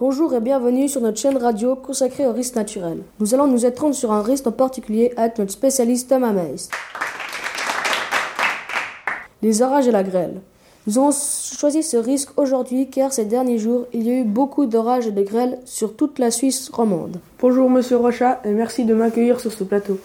Bonjour 0.00 0.32
et 0.32 0.40
bienvenue 0.40 0.88
sur 0.88 1.02
notre 1.02 1.18
chaîne 1.18 1.36
radio 1.36 1.76
consacrée 1.76 2.26
au 2.26 2.32
risque 2.32 2.56
naturel. 2.56 3.02
Nous 3.18 3.34
allons 3.34 3.46
nous 3.46 3.66
étendre 3.66 3.94
sur 3.94 4.12
un 4.12 4.22
risque 4.22 4.46
en 4.46 4.50
particulier 4.50 5.12
avec 5.18 5.38
notre 5.38 5.52
spécialiste 5.52 6.08
Thomas 6.08 6.32
Meist. 6.32 6.72
Les 9.42 9.60
orages 9.60 9.88
et 9.88 9.90
la 9.90 10.02
grêle. 10.02 10.40
Nous 10.86 10.96
avons 10.96 11.10
choisi 11.12 11.82
ce 11.82 11.98
risque 11.98 12.30
aujourd'hui 12.40 12.88
car 12.88 13.12
ces 13.12 13.26
derniers 13.26 13.58
jours, 13.58 13.88
il 13.92 14.04
y 14.04 14.10
a 14.10 14.20
eu 14.20 14.24
beaucoup 14.24 14.64
d'orages 14.64 15.06
et 15.06 15.12
de 15.12 15.22
grêles 15.22 15.58
sur 15.66 15.94
toute 15.94 16.18
la 16.18 16.30
Suisse 16.30 16.70
romande. 16.70 17.18
Bonjour 17.38 17.68
Monsieur 17.68 17.98
Rochat 17.98 18.40
et 18.46 18.52
merci 18.52 18.86
de 18.86 18.94
m'accueillir 18.94 19.38
sur 19.38 19.52
ce 19.52 19.64
plateau. 19.64 20.00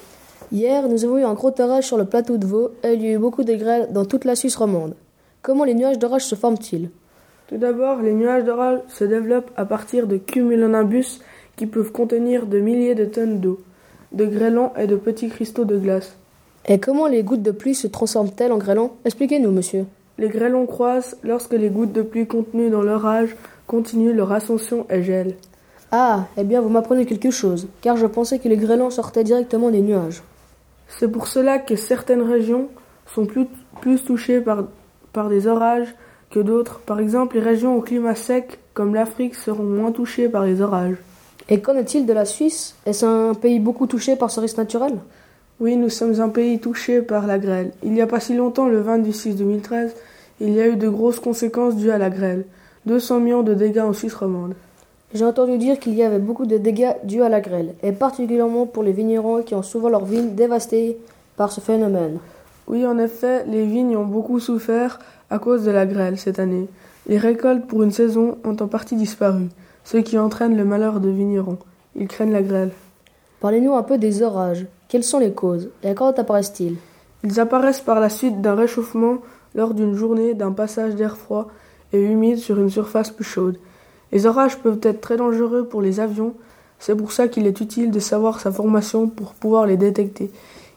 Hier, 0.51 0.89
nous 0.89 1.05
avons 1.05 1.19
eu 1.19 1.23
un 1.23 1.35
gros 1.35 1.53
orage 1.57 1.85
sur 1.85 1.97
le 1.97 2.03
plateau 2.03 2.35
de 2.35 2.45
Vaud 2.45 2.71
et 2.83 2.95
il 2.95 3.01
y 3.01 3.07
a 3.07 3.11
eu 3.11 3.17
beaucoup 3.17 3.45
de 3.45 3.55
grêles 3.55 3.87
dans 3.93 4.03
toute 4.03 4.25
la 4.25 4.35
Suisse 4.35 4.57
romande. 4.57 4.93
Comment 5.41 5.63
les 5.63 5.73
nuages 5.73 5.99
d'orage 5.99 6.25
se 6.25 6.35
forment-ils? 6.35 6.89
Tout 7.47 7.57
d'abord, 7.57 8.01
les 8.01 8.13
nuages 8.13 8.43
d'orage 8.43 8.79
se 8.87 9.03
développent 9.03 9.51
à 9.55 9.65
partir 9.65 10.07
de 10.07 10.17
cumulonimbus 10.17 11.21
qui 11.55 11.67
peuvent 11.67 11.91
contenir 11.91 12.47
de 12.47 12.59
milliers 12.59 12.95
de 12.95 13.05
tonnes 13.05 13.39
d'eau, 13.39 13.61
de 14.13 14.25
grêlons 14.25 14.71
et 14.77 14.87
de 14.87 14.95
petits 14.95 15.29
cristaux 15.29 15.65
de 15.65 15.77
glace. 15.77 16.17
Et 16.67 16.79
comment 16.79 17.05
les 17.05 17.21
gouttes 17.21 17.43
de 17.43 17.51
pluie 17.51 17.75
se 17.75 17.85
transforment-elles 17.85 18.51
en 18.51 18.57
grêlons? 18.57 18.91
Expliquez-nous, 19.05 19.51
monsieur. 19.51 19.85
Les 20.17 20.29
grêlons 20.29 20.65
croissent 20.65 21.17
lorsque 21.23 21.53
les 21.53 21.69
gouttes 21.69 21.91
de 21.91 22.01
pluie 22.01 22.25
contenues 22.25 22.71
dans 22.71 22.81
l'orage 22.81 23.35
continuent 23.67 24.15
leur 24.15 24.31
ascension 24.31 24.87
et 24.89 25.03
gèlent. 25.03 25.35
Ah, 25.91 26.25
eh 26.37 26.43
bien 26.43 26.61
vous 26.61 26.69
m'apprenez 26.69 27.05
quelque 27.05 27.29
chose, 27.29 27.67
car 27.81 27.95
je 27.95 28.07
pensais 28.07 28.39
que 28.39 28.49
les 28.49 28.57
grêlons 28.57 28.89
sortaient 28.89 29.23
directement 29.23 29.69
des 29.69 29.81
nuages. 29.81 30.23
C'est 30.87 31.11
pour 31.11 31.27
cela 31.27 31.59
que 31.59 31.75
certaines 31.75 32.23
régions 32.23 32.69
sont 33.13 33.27
plus, 33.27 33.45
plus 33.81 34.03
touchées 34.03 34.41
par, 34.41 34.63
par 35.13 35.29
des 35.29 35.45
orages 35.45 35.93
que 36.35 36.39
d'autres. 36.41 36.81
Par 36.85 36.99
exemple, 36.99 37.35
les 37.35 37.41
régions 37.41 37.77
au 37.77 37.81
climat 37.81 38.13
sec, 38.13 38.59
comme 38.73 38.93
l'Afrique, 38.93 39.35
seront 39.35 39.63
moins 39.63 39.93
touchées 39.93 40.27
par 40.27 40.43
les 40.43 40.61
orages. 40.61 40.97
Et 41.47 41.61
qu'en 41.61 41.75
est-il 41.75 42.05
de 42.05 42.11
la 42.11 42.25
Suisse? 42.25 42.75
Est-ce 42.85 43.05
un 43.05 43.33
pays 43.33 43.59
beaucoup 43.59 43.87
touché 43.87 44.17
par 44.17 44.29
ce 44.29 44.41
risque 44.41 44.57
naturel? 44.57 44.97
Oui, 45.61 45.77
nous 45.77 45.89
sommes 45.89 46.19
un 46.19 46.27
pays 46.27 46.59
touché 46.59 47.01
par 47.01 47.25
la 47.25 47.39
grêle. 47.39 47.71
Il 47.83 47.93
n'y 47.93 48.01
a 48.01 48.07
pas 48.07 48.19
si 48.19 48.35
longtemps, 48.35 48.67
le 48.67 48.81
20 48.81 48.97
du 48.97 49.13
6 49.13 49.37
2013, 49.37 49.95
il 50.41 50.49
y 50.49 50.59
a 50.59 50.67
eu 50.67 50.75
de 50.75 50.89
grosses 50.89 51.21
conséquences 51.21 51.77
dues 51.77 51.91
à 51.91 51.97
la 51.97 52.09
grêle. 52.09 52.43
200 52.85 53.21
millions 53.21 53.43
de 53.43 53.53
dégâts 53.53 53.79
en 53.79 53.93
Suisse 53.93 54.13
romande. 54.13 54.55
J'ai 55.13 55.23
entendu 55.23 55.57
dire 55.57 55.79
qu'il 55.79 55.93
y 55.93 56.03
avait 56.03 56.19
beaucoup 56.19 56.45
de 56.45 56.57
dégâts 56.57 56.95
dus 57.05 57.21
à 57.21 57.29
la 57.29 57.39
grêle, 57.39 57.75
et 57.81 57.93
particulièrement 57.93 58.65
pour 58.65 58.83
les 58.83 58.91
vignerons 58.91 59.41
qui 59.41 59.55
ont 59.55 59.63
souvent 59.63 59.87
leurs 59.87 60.03
vignes 60.03 60.35
dévastées 60.35 60.97
par 61.37 61.53
ce 61.53 61.61
phénomène. 61.61 62.17
Oui, 62.67 62.85
en 62.85 62.97
effet, 62.97 63.45
les 63.47 63.65
vignes 63.65 63.95
ont 63.95 64.05
beaucoup 64.05 64.39
souffert 64.39 64.99
à 65.29 65.39
cause 65.39 65.63
de 65.63 65.71
la 65.71 65.85
grêle 65.85 66.17
cette 66.17 66.39
année. 66.39 66.67
Les 67.07 67.17
récoltes 67.17 67.67
pour 67.67 67.83
une 67.83 67.91
saison 67.91 68.37
ont 68.43 68.55
en 68.59 68.67
partie 68.67 68.95
disparu, 68.95 69.49
ce 69.83 69.97
qui 69.97 70.17
entraîne 70.17 70.57
le 70.57 70.65
malheur 70.65 70.99
de 70.99 71.09
vignerons. 71.09 71.59
Ils 71.95 72.07
craignent 72.07 72.33
la 72.33 72.41
grêle. 72.41 72.71
Parlez-nous 73.39 73.75
un 73.75 73.83
peu 73.83 73.97
des 73.97 74.23
orages. 74.23 74.65
Quelles 74.87 75.03
sont 75.03 75.19
les 75.19 75.33
causes 75.33 75.69
et 75.83 75.93
quand 75.93 76.17
apparaissent-ils 76.17 76.77
Ils 77.23 77.39
apparaissent 77.39 77.81
par 77.81 77.99
la 77.99 78.09
suite 78.09 78.41
d'un 78.41 78.55
réchauffement 78.55 79.17
lors 79.53 79.73
d'une 79.73 79.95
journée 79.95 80.33
d'un 80.33 80.51
passage 80.51 80.95
d'air 80.95 81.17
froid 81.17 81.49
et 81.93 82.01
humide 82.01 82.37
sur 82.37 82.59
une 82.59 82.69
surface 82.69 83.11
plus 83.11 83.23
chaude. 83.23 83.57
Les 84.11 84.25
orages 84.25 84.57
peuvent 84.57 84.79
être 84.81 85.01
très 85.01 85.17
dangereux 85.17 85.67
pour 85.67 85.81
les 85.81 85.99
avions, 85.99 86.33
c'est 86.79 86.95
pour 86.95 87.11
ça 87.11 87.27
qu'il 87.27 87.47
est 87.47 87.61
utile 87.61 87.91
de 87.91 87.99
savoir 87.99 88.39
sa 88.39 88.51
formation 88.51 89.07
pour 89.07 89.33
pouvoir 89.33 89.65
les 89.65 89.77
détecter. 89.77 90.31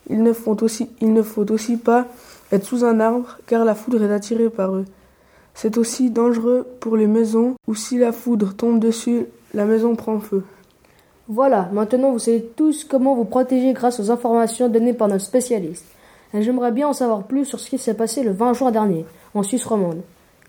Il 0.09 0.23
ne, 0.23 0.33
faut 0.33 0.61
aussi, 0.63 0.89
il 1.01 1.13
ne 1.13 1.21
faut 1.21 1.49
aussi 1.51 1.77
pas 1.77 2.07
être 2.51 2.65
sous 2.65 2.83
un 2.83 2.99
arbre 2.99 3.37
car 3.45 3.63
la 3.63 3.75
foudre 3.75 4.03
est 4.03 4.11
attirée 4.11 4.49
par 4.49 4.73
eux. 4.75 4.85
C'est 5.53 5.77
aussi 5.77 6.09
dangereux 6.09 6.65
pour 6.79 6.97
les 6.97 7.07
maisons 7.07 7.55
où 7.67 7.75
si 7.75 7.97
la 7.97 8.11
foudre 8.11 8.53
tombe 8.53 8.79
dessus, 8.79 9.25
la 9.53 9.65
maison 9.65 9.95
prend 9.95 10.19
feu. 10.19 10.43
Voilà, 11.27 11.69
maintenant 11.73 12.11
vous 12.11 12.19
savez 12.19 12.41
tous 12.55 12.83
comment 12.85 13.13
vous 13.13 13.25
protéger 13.25 13.73
grâce 13.73 13.99
aux 13.99 14.09
informations 14.09 14.67
données 14.67 14.93
par 14.93 15.07
nos 15.07 15.19
spécialistes. 15.19 15.85
J'aimerais 16.33 16.71
bien 16.71 16.87
en 16.87 16.93
savoir 16.93 17.23
plus 17.23 17.45
sur 17.45 17.59
ce 17.59 17.69
qui 17.69 17.77
s'est 17.77 17.93
passé 17.93 18.23
le 18.23 18.31
20 18.31 18.53
juin 18.53 18.71
dernier, 18.71 19.05
en 19.33 19.43
Suisse 19.43 19.65
romande. 19.65 20.01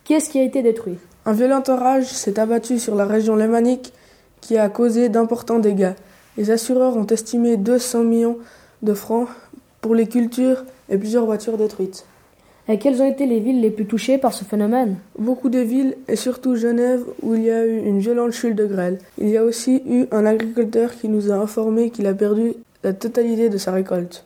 Qu'est-ce 0.04 0.30
qui 0.30 0.38
a 0.38 0.42
été 0.42 0.62
détruit? 0.62 0.98
Un 1.26 1.32
violent 1.32 1.62
orage 1.68 2.06
s'est 2.06 2.38
abattu 2.38 2.78
sur 2.78 2.94
la 2.94 3.04
région 3.04 3.36
lémanique 3.36 3.92
qui 4.40 4.56
a 4.56 4.68
causé 4.68 5.08
d'importants 5.08 5.58
dégâts. 5.58 5.92
Les 6.36 6.50
assureurs 6.50 6.96
ont 6.96 7.06
estimé 7.06 7.56
200 7.56 8.04
millions 8.04 8.38
de 8.82 8.94
francs 8.94 9.28
pour 9.80 9.94
les 9.94 10.06
cultures 10.06 10.64
et 10.88 10.98
plusieurs 10.98 11.26
voitures 11.26 11.56
détruites. 11.56 12.04
Et 12.68 12.78
quelles 12.78 13.02
ont 13.02 13.10
été 13.10 13.26
les 13.26 13.40
villes 13.40 13.60
les 13.60 13.70
plus 13.70 13.86
touchées 13.86 14.18
par 14.18 14.32
ce 14.32 14.44
phénomène? 14.44 14.96
Beaucoup 15.18 15.48
de 15.48 15.58
villes, 15.58 15.96
et 16.06 16.14
surtout 16.14 16.54
Genève, 16.54 17.02
où 17.22 17.34
il 17.34 17.42
y 17.42 17.50
a 17.50 17.66
eu 17.66 17.78
une 17.78 17.98
violente 17.98 18.32
chute 18.32 18.54
de 18.54 18.66
grêle. 18.66 18.98
Il 19.18 19.28
y 19.28 19.36
a 19.36 19.42
aussi 19.42 19.82
eu 19.86 20.04
un 20.12 20.24
agriculteur 20.24 20.92
qui 20.94 21.08
nous 21.08 21.32
a 21.32 21.34
informé 21.34 21.90
qu'il 21.90 22.06
a 22.06 22.14
perdu 22.14 22.54
la 22.84 22.92
totalité 22.92 23.48
de 23.48 23.58
sa 23.58 23.72
récolte. 23.72 24.24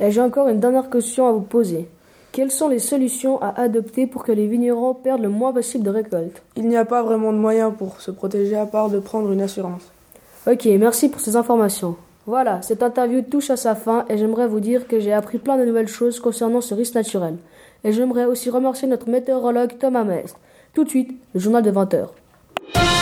Et 0.00 0.10
j'ai 0.10 0.22
encore 0.22 0.48
une 0.48 0.60
dernière 0.60 0.88
question 0.88 1.26
à 1.26 1.32
vous 1.32 1.42
poser. 1.42 1.86
Quelles 2.32 2.50
sont 2.50 2.68
les 2.68 2.78
solutions 2.78 3.42
à 3.42 3.60
adopter 3.60 4.06
pour 4.06 4.24
que 4.24 4.32
les 4.32 4.46
vignerons 4.46 4.94
perdent 4.94 5.20
le 5.20 5.28
moins 5.28 5.52
possible 5.52 5.84
de 5.84 5.90
récolte? 5.90 6.40
Il 6.56 6.68
n'y 6.68 6.78
a 6.78 6.86
pas 6.86 7.02
vraiment 7.02 7.32
de 7.32 7.38
moyens 7.38 7.72
pour 7.76 8.00
se 8.00 8.10
protéger 8.10 8.56
à 8.56 8.64
part 8.64 8.88
de 8.88 9.00
prendre 9.00 9.30
une 9.30 9.42
assurance. 9.42 9.82
Ok, 10.46 10.64
merci 10.78 11.10
pour 11.10 11.20
ces 11.20 11.36
informations. 11.36 11.96
Voilà, 12.24 12.62
cette 12.62 12.84
interview 12.84 13.22
touche 13.22 13.50
à 13.50 13.56
sa 13.56 13.74
fin 13.74 14.04
et 14.08 14.16
j'aimerais 14.16 14.46
vous 14.46 14.60
dire 14.60 14.86
que 14.86 15.00
j'ai 15.00 15.12
appris 15.12 15.38
plein 15.38 15.58
de 15.58 15.64
nouvelles 15.64 15.88
choses 15.88 16.20
concernant 16.20 16.60
ce 16.60 16.72
risque 16.72 16.94
naturel. 16.94 17.36
Et 17.82 17.92
j'aimerais 17.92 18.26
aussi 18.26 18.48
remercier 18.48 18.86
notre 18.86 19.08
météorologue 19.08 19.76
Thomas 19.78 20.04
Mestre. 20.04 20.38
Tout 20.72 20.84
de 20.84 20.88
suite, 20.88 21.10
le 21.34 21.40
journal 21.40 21.64
de 21.64 21.72
20h. 21.72 23.01